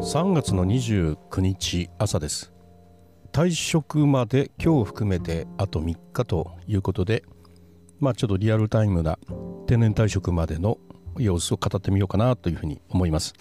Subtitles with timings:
[0.00, 2.54] 3月の29日朝です。
[3.32, 7.22] 退職まで今日含めてあと3日ということで
[8.00, 9.18] まあちょっとリアルタイムな
[9.66, 10.78] 定年退職までの
[11.18, 13.34] 様子を語ってみようかなというふうに思います。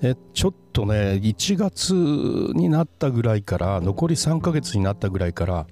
[0.00, 5.66] えちょっとね1月になったぐらいから残り3ヶ月になったぐらいから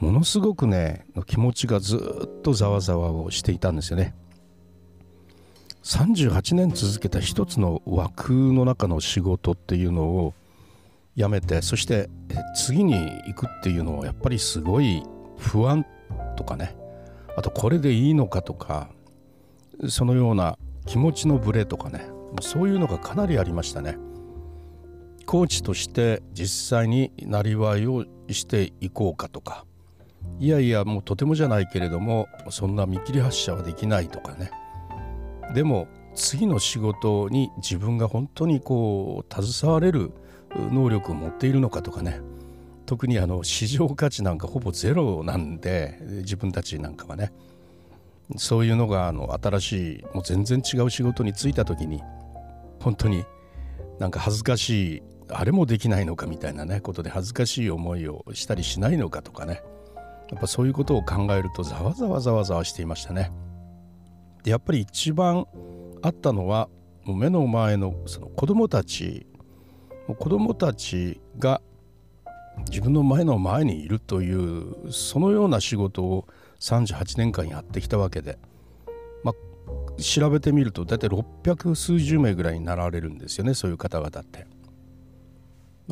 [0.00, 4.14] ものすごくね気持ちがずっとざわざわをしていたんですよね。
[5.82, 10.34] 38年続けた一つの枠の中の仕事っていうのを
[11.16, 12.08] やめてそして
[12.54, 15.02] 次に行くっていうのはやっぱりすごい
[15.38, 15.86] 不安
[16.36, 16.76] とかね。
[17.36, 18.90] あとこれでいいのかとか
[19.88, 22.08] そのような気持ちのブレとかね。
[22.40, 23.98] そういうのがかなりありましたね。
[25.26, 29.64] コーチとして実際になりわいをしていこうかとか。
[30.38, 34.50] いやいやもうとてもじゃないけれどもそんな見切り発車はできないとかね。
[35.54, 40.12] でも次の仕事に自分が本当にこう携われる
[40.56, 42.20] 能力を持っているのかとかね。
[42.86, 47.32] 特にあの市場価値なんかほぼゼロなんで自分たちなんかはね。
[48.36, 52.00] そういうのがあの新しいもう全然違う仕事に就いた時に
[52.80, 53.24] 本当に
[53.98, 59.62] なんか恥ずかしいあれもできないのかみたいなねことで恥ずかしい思いをしたりしないのかとかね。
[60.30, 63.32] やっぱそういうことを考えるとざわざわざわざわしていましたね。
[64.44, 65.46] やっぱり一番
[66.02, 66.68] あったのは
[67.04, 69.26] もう目の前のその子供たち
[70.06, 71.60] 子供たちが
[72.68, 76.26] 自分の前の前にいるというそのような仕事を
[76.58, 78.38] 38年間やってきたわけで、
[79.24, 84.46] まあ、調べてみると大体600数十名ぐらいになられるんですよねそういう方々って。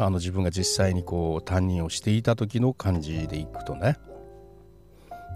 [0.01, 3.97] あの自分が実際にこう担任をしていた時の感じでいくとね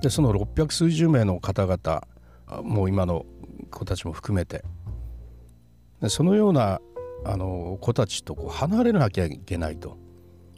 [0.03, 2.07] でその600数十名の方々
[2.63, 3.25] もう今の
[3.71, 4.65] 子たちも含めて
[6.09, 6.81] そのような
[7.25, 9.97] あの子たちとこう離れなきゃいけないと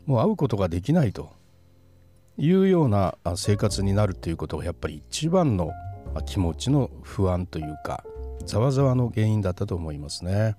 [0.06, 1.32] もう会うことができないと
[2.36, 5.70] いうような生活になるということがやっぱり一番の
[6.26, 8.04] 気持ちの不安というか
[8.46, 10.56] ざわざわの原因だったと思いますね。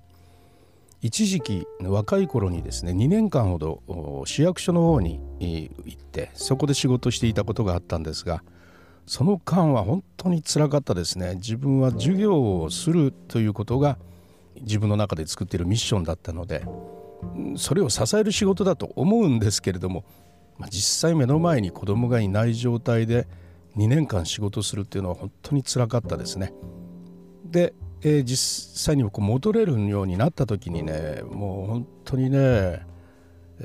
[1.02, 8.42] 一時期若い頃にですね2年間ほど市役所の方に行ってそこで仕事していたことがあったんですが
[9.06, 13.98] その間は本当につらかったですね自分は授業をするということが
[14.60, 16.66] 自分の中で作っているミッションだったので
[17.56, 20.04] それを支える仕事だと思うんですけれども、
[20.58, 23.28] まあ、実際目の前に子供がいない状態で
[23.76, 26.52] 2年間仕事するっていうのは本当につらかったですね。
[27.44, 32.86] で、えー、実際にこう戻れるようになった時にねもう本当にね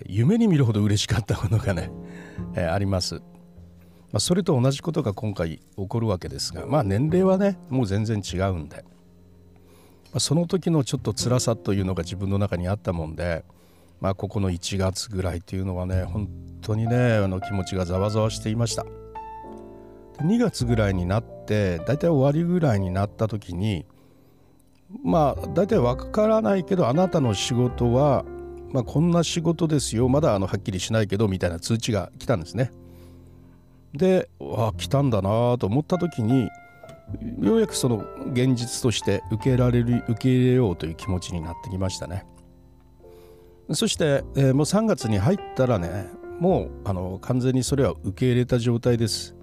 [0.06, 1.92] 夢に見るほど嬉しかったものがね、
[2.56, 3.22] えー、あります。
[4.12, 8.84] まあ、それと同じことが今回起こるわけですが、まあ、年齢はねもう全然違うんで、ま
[10.16, 13.46] あ、その時のちょっと辛さというのが自分の中にあったもんで、
[14.02, 16.28] まあ、ここの1月ぐらいというのはね本
[16.62, 18.86] 当にねあの気持ちがざわざわしていました。
[20.20, 23.86] 2月ぐらいになって大体終わりぐらいになった時に
[25.04, 28.24] まあ大体分からないけどあなたの仕事は、
[28.72, 30.10] まあ、こんな仕事ですよ。
[30.10, 32.72] まだあのはっきりしないけどみたいな通知が来たんですね
[33.94, 36.50] であ来たんだなと思った時に
[37.40, 42.26] ようやくその現実として受けられる受け入れようという気持ちになってきましたね。
[43.74, 46.08] そして、えー、もう3月に入ったらね
[46.40, 49.36] もうあの完全にそれは受け入れた状態です。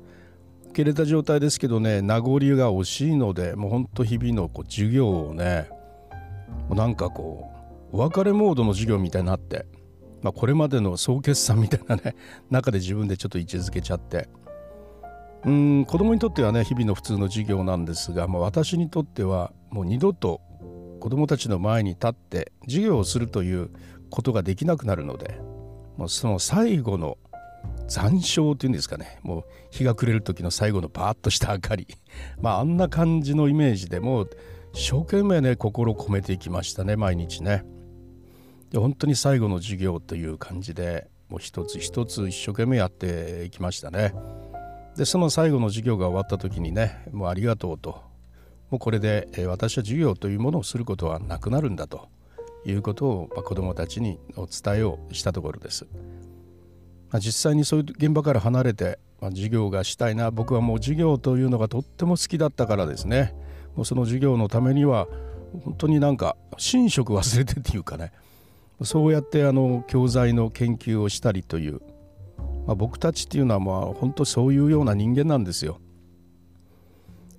[0.70, 5.68] 受け入れた状態ですけどね名残が惜しいのでもうほんと日々のこう授業をね
[6.68, 7.50] もうなんかこ
[7.92, 9.66] うお別れモードの授業みたいになって
[10.22, 12.14] まあ、これまでの総決算みたいなね
[12.50, 14.28] 中で自分でちょっと位置づけちゃって
[15.44, 20.40] うん子供にとってはね日々の普通の授業なんですが、まあ、私にとってはもう二度と
[21.00, 23.70] 子供たちの前に立って授業をするという
[24.10, 25.40] ことができなくなるので
[25.96, 27.18] もうその最後の
[27.86, 31.86] 残照というんですかねもう日が暮れる時の最後のバーッとした明かり
[32.40, 34.30] まああんな感じのイメージでもう
[34.74, 37.64] 一生懸命ね心を込めていきましたね毎日ね。
[38.70, 44.14] で本当に最後の授業という感じでもう一つ一つ一生懸命やっていきましたね。
[44.96, 48.08] でその最後の授業が終わった時にねもうありがとうと。
[48.70, 52.08] もうこれで、私は授業というものをすることはなくなるんだと。
[52.66, 55.86] いうことを、まあ、子どもたちにお伝えをしたところです。
[57.10, 60.30] まあ、実際にそういう現場から離れて、まあ、授業がしたいな。
[60.30, 63.34] 僕はもう授業というのがとっても好きだったからですね。
[63.74, 65.08] もうその授業のためには
[65.64, 68.12] 本当になんか寝食忘れてっていうかね。
[68.82, 71.80] そうやってあの教材の研究をしたりという、
[72.66, 75.80] まあ、僕たちっていうのはまあ本当そういうような人間なんですよ。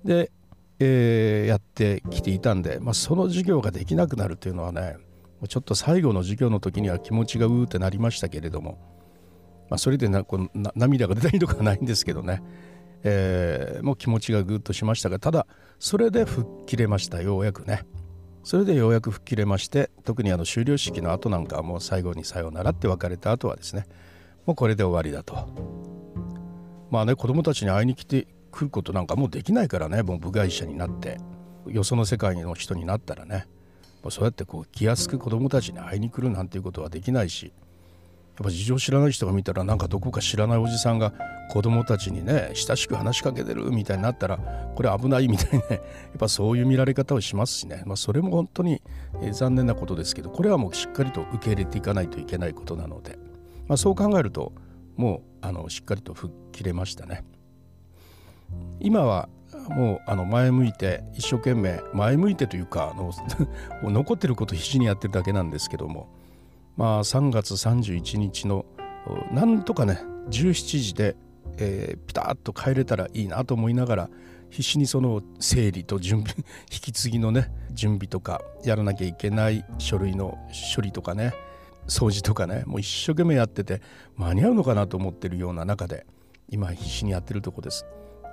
[0.04, 0.30] で、
[0.78, 4.96] えー、やってきていたんで、まあ、その授業ができなくなるというのはね
[5.48, 8.78] ちょっと最後の授業の時には気持ちがうーってなりましたけれども、
[9.68, 12.42] まあ、それでなこの涙が出たりとかないんですけどね、
[13.02, 15.46] えー、もう気持ちがぐっとしましたがただ
[15.78, 17.84] それで吹っ切れましたようやくね
[18.42, 23.86] それでようやく吹っ切れまして特にあの終了式の後なんかはもう最後にさようならって別れた後はですね
[24.46, 25.48] もうこれで終わりだと。
[26.90, 31.18] まあね子供たちに会いに来てくることなんかもうできないからねもう部外者になって
[31.68, 33.46] よその世界の人になったらね
[34.08, 37.52] そうやってこう気安く子供たちに会いに来るなんていうことはできないし
[38.40, 41.12] っぱ事情知らない人が見たらなんかどこか知らないおじさんが
[41.50, 44.38] 子供たちにね親しく話しかけてるみたいになったら
[44.74, 45.80] これ危ないみたいにね やっ
[46.18, 48.82] ぱそういう見られ方をしますしね、まあ、それも本当に
[49.32, 53.18] 残念なことですけどこれはもうしっかりと受け入れていかないといけないことなので、
[53.68, 54.52] まあ、そう考えると
[54.96, 57.24] もうあのしっかりと吹っ切れましたね。
[58.80, 59.28] 今は
[59.68, 63.12] もうあの前向いて一生懸命前向いてというかあの
[63.90, 66.08] 残ってること必死にやってるだけなんですけども
[66.76, 68.66] まあ3月31日の
[69.32, 71.16] なんとかね17時で、
[71.58, 74.10] えー、ピタッと帰れたらいいなと思いながら
[74.50, 76.34] 必死にその整理と準備
[76.70, 80.38] 引き継ぎのね準備とかやらなきゃいけない書類の
[80.74, 81.32] 処理とかね
[81.86, 83.80] 掃除とかねもう一生懸命やってて
[84.16, 86.06] 間に合うのかなと思ってるような中で
[86.48, 87.86] 今必死にやってるとこです。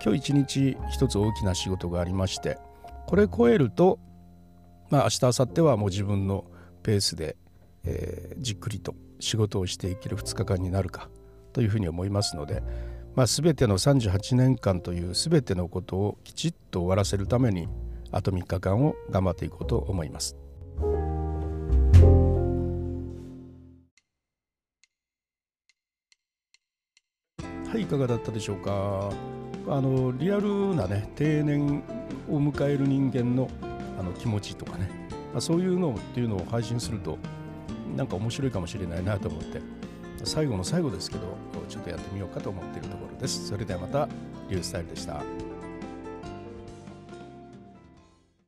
[0.03, 2.59] 今日一日一つ大きな仕事がありまして
[3.07, 3.97] これ超えると
[4.89, 6.45] まあ明日明後日はもう自分の
[6.83, 7.35] ペースで、
[7.85, 11.09] えー、じっくりと仕事をしていける2日間になるか
[11.53, 12.61] というふうに思いますので、
[13.15, 17.67] まあ、全ての38年間という全てのことをきちっと終わらせるために
[18.11, 20.37] あと3日間を頑張っていこうと思います。
[27.67, 29.11] はいいかがだったでしょうか
[29.67, 31.83] あのリアルなね定年
[32.29, 33.49] を迎える人間の
[33.99, 34.89] あの気持ちとかね、
[35.33, 37.17] まあ、そういうのっていうのを配信すると
[37.95, 39.61] なんか面白いかもしれないなと思って。
[40.23, 41.37] 最後の最後ですけど
[41.69, 43.47] ちょっとやってみようかと思っているところです。
[43.47, 44.09] それではまた
[44.49, 45.21] リュースタイルでした。